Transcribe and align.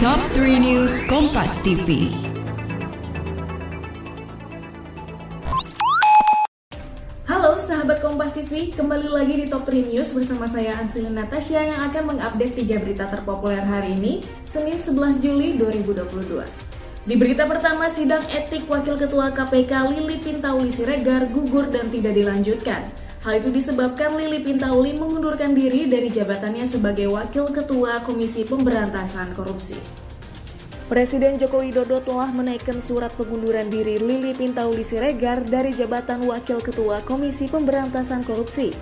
Top 0.00 0.16
3 0.32 0.64
News 0.64 1.04
Kompas 1.12 1.60
TV. 1.60 2.08
Halo 7.28 7.60
sahabat 7.60 8.00
Kompas 8.00 8.32
TV, 8.32 8.72
kembali 8.72 9.12
lagi 9.12 9.44
di 9.44 9.46
Top 9.52 9.68
3 9.68 9.92
News 9.92 10.16
bersama 10.16 10.48
saya 10.48 10.80
Anselin 10.80 11.20
Natasha 11.20 11.60
yang 11.60 11.92
akan 11.92 12.16
mengupdate 12.16 12.64
3 12.64 12.80
berita 12.80 13.12
terpopuler 13.12 13.60
hari 13.60 13.92
ini, 13.92 14.24
Senin 14.48 14.80
11 14.80 15.20
Juli 15.20 15.60
2022. 15.60 16.48
Di 17.04 17.14
berita 17.20 17.44
pertama, 17.44 17.92
sidang 17.92 18.24
etik 18.32 18.72
Wakil 18.72 18.96
Ketua 18.96 19.36
KPK 19.36 19.92
Lili 19.92 20.16
Pintauli 20.16 20.72
Siregar 20.72 21.28
gugur 21.28 21.68
dan 21.68 21.92
tidak 21.92 22.16
dilanjutkan. 22.16 22.88
Hal 23.20 23.36
itu 23.36 23.52
disebabkan 23.52 24.16
Lili 24.16 24.40
Pintauli 24.40 24.96
mengundurkan 24.96 25.52
diri 25.52 25.84
dari 25.84 26.08
jabatannya 26.08 26.64
sebagai 26.64 27.04
Wakil 27.12 27.52
Ketua 27.52 28.00
Komisi 28.00 28.48
Pemberantasan 28.48 29.36
Korupsi. 29.36 29.76
Presiden 30.88 31.36
Joko 31.36 31.60
Widodo 31.60 32.00
telah 32.00 32.32
menaikkan 32.32 32.80
surat 32.80 33.12
pengunduran 33.20 33.68
diri 33.68 34.00
Lili 34.00 34.32
Pintauli 34.32 34.88
Siregar 34.88 35.44
dari 35.44 35.76
jabatan 35.76 36.24
Wakil 36.24 36.64
Ketua 36.64 37.04
Komisi 37.04 37.44
Pemberantasan 37.44 38.24
Korupsi. 38.24 38.72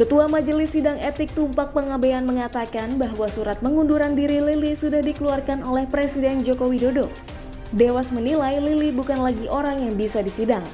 Ketua 0.00 0.24
Majelis 0.24 0.72
Sidang 0.72 0.96
Etik 0.96 1.36
Tumpak 1.36 1.76
Pengabean 1.76 2.24
mengatakan 2.24 2.96
bahwa 2.96 3.28
surat 3.28 3.60
pengunduran 3.60 4.16
diri 4.16 4.40
Lili 4.40 4.72
sudah 4.72 5.04
dikeluarkan 5.04 5.60
oleh 5.60 5.84
Presiden 5.84 6.40
Joko 6.40 6.72
Widodo. 6.72 7.12
Dewas 7.76 8.08
menilai 8.08 8.56
Lili 8.56 8.88
bukan 8.88 9.20
lagi 9.20 9.44
orang 9.52 9.84
yang 9.84 10.00
bisa 10.00 10.24
disidang. 10.24 10.64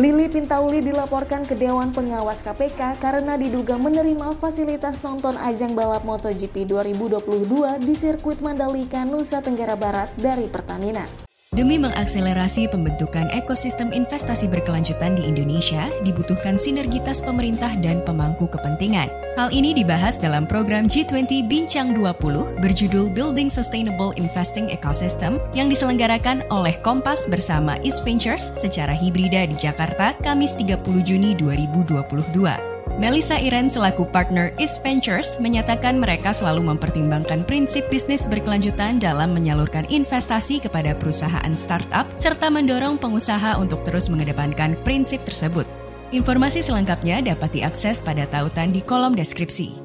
Lili 0.00 0.24
Pintauli 0.24 0.80
dilaporkan 0.80 1.44
ke 1.44 1.52
Dewan 1.52 1.92
Pengawas 1.92 2.40
KPK 2.40 2.96
karena 2.96 3.36
diduga 3.36 3.76
menerima 3.76 4.32
fasilitas 4.40 4.96
nonton 5.04 5.36
ajang 5.36 5.76
balap 5.76 6.08
MotoGP 6.08 6.64
2022 6.64 7.76
di 7.84 7.92
sirkuit 7.92 8.40
Mandalika, 8.40 9.04
Nusa 9.04 9.44
Tenggara 9.44 9.76
Barat 9.76 10.08
dari 10.16 10.48
Pertamina. 10.48 11.04
Demi 11.52 11.76
mengakselerasi 11.76 12.72
pembentukan 12.72 13.28
ekosistem 13.28 13.92
investasi 13.92 14.48
berkelanjutan 14.48 15.20
di 15.20 15.28
Indonesia, 15.28 15.84
dibutuhkan 16.00 16.56
sinergitas 16.56 17.20
pemerintah 17.20 17.76
dan 17.76 18.00
pemangku 18.00 18.48
kepentingan. 18.48 19.12
Hal 19.36 19.52
ini 19.52 19.76
dibahas 19.76 20.16
dalam 20.16 20.48
program 20.48 20.88
G20 20.88 21.44
Bincang 21.44 21.92
20 21.92 22.56
berjudul 22.56 23.12
Building 23.12 23.52
Sustainable 23.52 24.16
Investing 24.16 24.72
Ecosystem 24.72 25.36
yang 25.52 25.68
diselenggarakan 25.68 26.40
oleh 26.48 26.72
Kompas 26.80 27.28
bersama 27.28 27.76
East 27.84 28.00
Ventures 28.00 28.56
secara 28.56 28.96
hibrida 28.96 29.44
di 29.44 29.52
Jakarta 29.52 30.16
Kamis 30.24 30.56
30 30.56 30.80
Juni 31.04 31.36
2022. 31.36 32.71
Melissa 33.00 33.40
Iren 33.40 33.72
selaku 33.72 34.04
partner 34.12 34.52
East 34.60 34.84
Ventures 34.84 35.40
menyatakan 35.40 35.96
mereka 35.96 36.28
selalu 36.28 36.76
mempertimbangkan 36.76 37.40
prinsip 37.48 37.88
bisnis 37.88 38.28
berkelanjutan 38.28 39.00
dalam 39.00 39.32
menyalurkan 39.32 39.88
investasi 39.88 40.60
kepada 40.60 40.92
perusahaan 40.92 41.56
startup 41.56 42.04
serta 42.20 42.52
mendorong 42.52 43.00
pengusaha 43.00 43.56
untuk 43.56 43.80
terus 43.80 44.12
mengedepankan 44.12 44.76
prinsip 44.84 45.24
tersebut. 45.24 45.64
Informasi 46.12 46.60
selengkapnya 46.60 47.24
dapat 47.24 47.56
diakses 47.56 48.04
pada 48.04 48.28
tautan 48.28 48.76
di 48.76 48.84
kolom 48.84 49.16
deskripsi. 49.16 49.80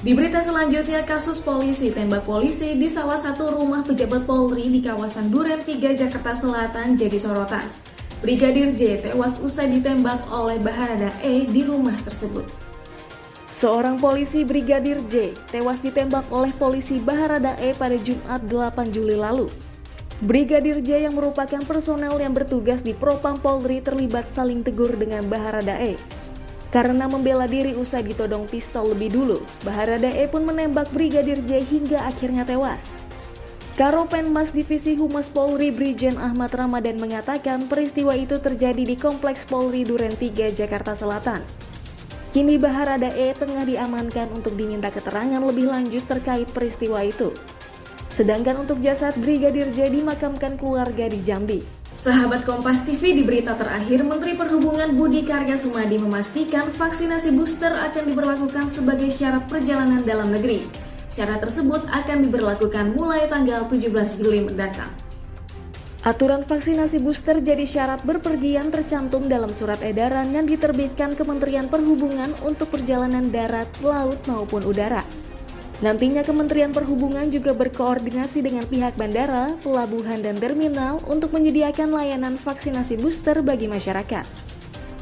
Di 0.00 0.12
berita 0.16 0.40
selanjutnya, 0.40 1.04
kasus 1.04 1.44
polisi 1.44 1.92
tembak 1.92 2.24
polisi 2.24 2.80
di 2.80 2.88
salah 2.88 3.20
satu 3.20 3.52
rumah 3.52 3.84
pejabat 3.84 4.24
Polri 4.24 4.72
di 4.72 4.80
kawasan 4.80 5.28
Duren 5.28 5.60
3 5.60 6.00
Jakarta 6.00 6.32
Selatan 6.32 6.96
jadi 6.96 7.16
sorotan. 7.20 7.95
Brigadir 8.26 8.74
J 8.74 9.06
tewas 9.06 9.38
usai 9.38 9.70
ditembak 9.70 10.26
oleh 10.34 10.58
Baharada 10.58 11.14
E 11.22 11.46
di 11.46 11.62
rumah 11.62 11.94
tersebut. 12.02 12.42
Seorang 13.54 14.02
polisi 14.02 14.42
Brigadir 14.42 14.98
J 15.06 15.30
tewas 15.54 15.78
ditembak 15.78 16.26
oleh 16.34 16.50
polisi 16.58 16.98
Baharada 16.98 17.54
E 17.62 17.70
pada 17.78 17.94
Jumat 17.94 18.42
8 18.50 18.90
Juli 18.90 19.14
lalu. 19.14 19.46
Brigadir 20.26 20.82
J 20.82 21.06
yang 21.06 21.14
merupakan 21.14 21.62
personel 21.70 22.18
yang 22.18 22.34
bertugas 22.34 22.82
di 22.82 22.98
Propam 22.98 23.38
Polri 23.38 23.78
terlibat 23.78 24.26
saling 24.34 24.66
tegur 24.66 24.90
dengan 24.98 25.22
Baharada 25.30 25.78
E. 25.78 25.94
Karena 26.74 27.06
membela 27.06 27.46
diri 27.46 27.78
usai 27.78 28.02
ditodong 28.02 28.50
pistol 28.50 28.90
lebih 28.90 29.14
dulu, 29.14 29.38
Baharada 29.62 30.10
E 30.10 30.26
pun 30.26 30.42
menembak 30.42 30.90
Brigadir 30.90 31.38
J 31.46 31.62
hingga 31.62 32.02
akhirnya 32.02 32.42
tewas. 32.42 33.05
Karopenmas 33.76 34.56
Divisi 34.56 34.96
Humas 34.96 35.28
Polri 35.28 35.68
Brigjen 35.68 36.16
Ahmad 36.16 36.48
Ramadan 36.56 36.96
mengatakan 36.96 37.68
peristiwa 37.68 38.16
itu 38.16 38.40
terjadi 38.40 38.88
di 38.88 38.96
Kompleks 38.96 39.44
Polri 39.44 39.84
Duren 39.84 40.16
3 40.16 40.48
Jakarta 40.56 40.96
Selatan. 40.96 41.44
Kini 42.32 42.56
Baharada 42.56 43.12
E 43.12 43.36
tengah 43.36 43.68
diamankan 43.68 44.32
untuk 44.32 44.56
diminta 44.56 44.88
keterangan 44.88 45.44
lebih 45.44 45.68
lanjut 45.68 46.08
terkait 46.08 46.48
peristiwa 46.48 47.04
itu. 47.04 47.36
Sedangkan 48.08 48.64
untuk 48.64 48.80
jasad 48.80 49.12
Brigadir 49.20 49.68
J 49.76 49.92
dimakamkan 49.92 50.56
keluarga 50.56 51.12
di 51.12 51.20
Jambi. 51.20 51.60
Sahabat 52.00 52.48
Kompas 52.48 52.88
TV 52.88 53.12
di 53.12 53.28
berita 53.28 53.60
terakhir, 53.60 54.00
Menteri 54.08 54.40
Perhubungan 54.40 54.96
Budi 54.96 55.20
Karya 55.20 55.60
Sumadi 55.60 56.00
memastikan 56.00 56.72
vaksinasi 56.72 57.28
booster 57.36 57.76
akan 57.76 58.08
diberlakukan 58.08 58.72
sebagai 58.72 59.12
syarat 59.12 59.44
perjalanan 59.44 60.00
dalam 60.00 60.32
negeri. 60.32 60.85
Syarat 61.06 61.38
tersebut 61.38 61.86
akan 61.86 62.18
diberlakukan 62.26 62.98
mulai 62.98 63.30
tanggal 63.30 63.70
17 63.70 64.18
Juli 64.18 64.42
mendatang. 64.42 64.90
Aturan 66.06 66.46
vaksinasi 66.46 67.02
booster 67.02 67.42
jadi 67.42 67.66
syarat 67.66 68.06
berpergian 68.06 68.70
tercantum 68.70 69.26
dalam 69.26 69.50
surat 69.50 69.82
edaran 69.82 70.30
yang 70.30 70.46
diterbitkan 70.46 71.18
Kementerian 71.18 71.66
Perhubungan 71.66 72.30
untuk 72.46 72.70
perjalanan 72.70 73.26
darat, 73.34 73.66
laut 73.82 74.18
maupun 74.30 74.62
udara. 74.62 75.02
Nantinya 75.82 76.22
Kementerian 76.22 76.70
Perhubungan 76.70 77.26
juga 77.28 77.52
berkoordinasi 77.58 78.38
dengan 78.38 78.64
pihak 78.70 78.94
bandara, 78.94 79.50
pelabuhan, 79.66 80.22
dan 80.22 80.38
terminal 80.38 81.02
untuk 81.10 81.34
menyediakan 81.34 81.90
layanan 81.90 82.38
vaksinasi 82.38 82.96
booster 83.02 83.42
bagi 83.42 83.66
masyarakat. 83.66 84.24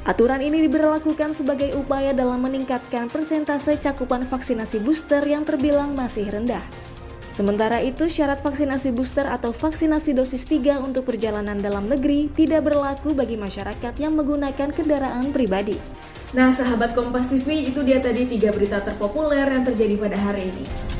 Aturan 0.04 0.44
ini 0.44 0.68
diberlakukan 0.68 1.32
sebagai 1.32 1.72
upaya 1.80 2.12
dalam 2.12 2.44
meningkatkan 2.44 3.08
persentase 3.08 3.80
cakupan 3.80 4.28
vaksinasi 4.28 4.84
booster 4.84 5.24
yang 5.24 5.48
terbilang 5.48 5.96
masih 5.96 6.28
rendah. 6.28 6.60
Sementara 7.32 7.80
itu, 7.80 8.04
syarat 8.12 8.44
vaksinasi 8.44 8.92
booster 8.92 9.24
atau 9.24 9.56
vaksinasi 9.56 10.12
dosis 10.12 10.44
3 10.44 10.84
untuk 10.84 11.08
perjalanan 11.08 11.56
dalam 11.56 11.88
negeri 11.88 12.28
tidak 12.36 12.68
berlaku 12.68 13.16
bagi 13.16 13.40
masyarakat 13.40 13.96
yang 13.96 14.12
menggunakan 14.12 14.76
kendaraan 14.76 15.32
pribadi. 15.32 15.80
Nah, 16.36 16.52
sahabat 16.52 16.92
Kompas 16.92 17.32
TV, 17.32 17.72
itu 17.72 17.80
dia 17.80 17.96
tadi 17.96 18.28
tiga 18.28 18.52
berita 18.52 18.84
terpopuler 18.84 19.48
yang 19.48 19.64
terjadi 19.64 19.96
pada 19.96 20.20
hari 20.20 20.52
ini. 20.52 20.93